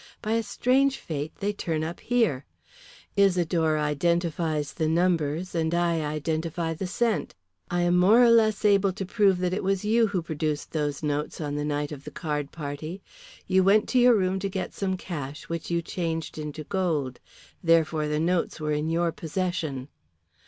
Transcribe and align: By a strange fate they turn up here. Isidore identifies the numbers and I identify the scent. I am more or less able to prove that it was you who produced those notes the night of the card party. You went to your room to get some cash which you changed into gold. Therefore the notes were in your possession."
By 0.23 0.31
a 0.31 0.41
strange 0.41 0.97
fate 0.97 1.31
they 1.41 1.53
turn 1.53 1.83
up 1.83 1.99
here. 1.99 2.43
Isidore 3.15 3.77
identifies 3.77 4.73
the 4.73 4.87
numbers 4.87 5.53
and 5.53 5.75
I 5.75 6.01
identify 6.03 6.73
the 6.73 6.87
scent. 6.87 7.35
I 7.69 7.81
am 7.83 7.99
more 7.99 8.19
or 8.23 8.31
less 8.31 8.65
able 8.65 8.93
to 8.93 9.05
prove 9.05 9.37
that 9.37 9.53
it 9.53 9.63
was 9.63 9.85
you 9.85 10.07
who 10.07 10.23
produced 10.23 10.71
those 10.71 11.03
notes 11.03 11.37
the 11.37 11.51
night 11.51 11.91
of 11.91 12.03
the 12.03 12.09
card 12.09 12.51
party. 12.51 13.03
You 13.45 13.63
went 13.63 13.87
to 13.89 13.99
your 13.99 14.15
room 14.15 14.39
to 14.39 14.49
get 14.49 14.73
some 14.73 14.97
cash 14.97 15.43
which 15.47 15.69
you 15.69 15.83
changed 15.83 16.39
into 16.39 16.63
gold. 16.63 17.19
Therefore 17.63 18.07
the 18.07 18.19
notes 18.19 18.59
were 18.59 18.71
in 18.71 18.89
your 18.89 19.11
possession." 19.11 19.87